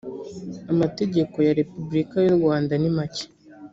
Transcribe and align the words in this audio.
amategeko 0.71 1.35
ya 1.47 1.55
repubulika 1.59 2.15
y 2.27 2.29
u 2.31 2.35
rwanda 2.37 2.73
ni 2.81 2.91
make. 2.95 3.25